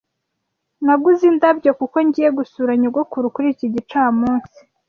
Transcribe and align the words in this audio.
Naguze 0.85 1.23
indabyo 1.31 1.71
kuko 1.79 1.95
ngiye 2.07 2.29
gusura 2.37 2.71
nyogokuru 2.81 3.25
kuri 3.35 3.47
iki 3.53 3.67
gicamunsi. 3.75 4.59